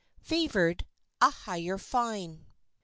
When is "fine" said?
1.77-2.47